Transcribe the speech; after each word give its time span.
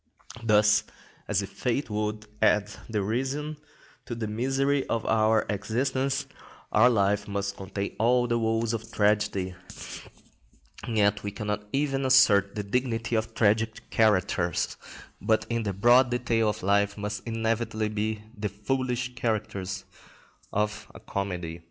Thus, 0.43 0.83
as 1.27 1.43
if 1.43 1.51
fate 1.51 1.91
would 1.91 2.25
add 2.41 2.71
derision 2.89 3.57
to 4.07 4.15
the 4.15 4.25
misery 4.25 4.83
of 4.87 5.05
our 5.05 5.45
existence, 5.47 6.25
our 6.71 6.89
life 6.89 7.27
must 7.27 7.55
contain 7.55 7.95
all 7.99 8.25
the 8.25 8.39
woes 8.39 8.73
of 8.73 8.91
tragedy, 8.91 9.53
and 10.83 10.97
yet 10.97 11.21
we 11.21 11.29
cannot 11.29 11.67
even 11.71 12.03
assert 12.03 12.55
the 12.55 12.63
dignity 12.63 13.13
of 13.15 13.35
tragic 13.35 13.91
characters, 13.91 14.75
but 15.21 15.45
in 15.51 15.61
the 15.61 15.71
broad 15.73 16.09
detail 16.09 16.49
of 16.49 16.63
life 16.63 16.97
must 16.97 17.21
inevitably 17.27 17.89
be 17.89 18.23
the 18.35 18.49
foolish 18.49 19.13
characters 19.13 19.85
of 20.51 20.87
a 20.95 20.99
comedy. 20.99 21.59